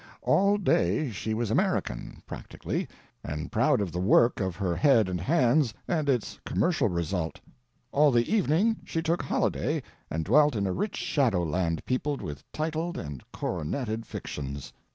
All 0.23 0.57
day 0.57 1.11
she 1.11 1.35
was 1.35 1.51
American, 1.51 2.23
practically, 2.25 2.87
and 3.23 3.51
proud 3.51 3.81
of 3.81 3.91
the 3.91 3.99
work 3.99 4.39
of 4.39 4.55
her 4.55 4.75
head 4.75 5.07
and 5.07 5.21
hands 5.21 5.75
and 5.87 6.09
its 6.09 6.39
commercial 6.43 6.89
result; 6.89 7.39
all 7.91 8.09
the 8.09 8.27
evening 8.33 8.77
she 8.83 9.03
took 9.03 9.21
holiday 9.21 9.83
and 10.09 10.25
dwelt 10.25 10.55
in 10.55 10.65
a 10.65 10.73
rich 10.73 10.97
shadow 10.97 11.43
land 11.43 11.85
peopled 11.85 12.23
with 12.23 12.43
titled 12.51 12.97
and 12.97 13.21
coroneted 13.31 14.07
fictions. 14.07 14.73